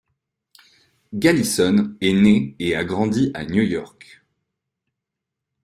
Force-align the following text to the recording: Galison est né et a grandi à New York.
Galison 1.13 1.95
est 2.01 2.13
né 2.13 2.55
et 2.57 2.75
a 2.75 2.83
grandi 2.83 3.29
à 3.35 3.45
New 3.45 3.61
York. 3.61 4.23